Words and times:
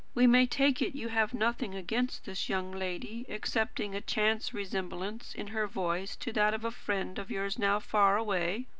We 0.15 0.25
may 0.25 0.47
take 0.47 0.81
it 0.81 0.95
you 0.95 1.09
have 1.09 1.31
nothing 1.31 1.75
against 1.75 2.25
this 2.25 2.49
young 2.49 2.71
lady 2.71 3.23
excepting 3.29 3.93
a 3.93 4.01
chance 4.01 4.51
resemblance 4.51 5.35
in 5.35 5.45
her 5.49 5.67
voice 5.67 6.15
to 6.15 6.33
that 6.33 6.55
of 6.55 6.65
a 6.65 6.71
friend 6.71 7.19
of 7.19 7.29
yours 7.29 7.59
now 7.59 7.79
far 7.79 8.17
away. 8.17 8.65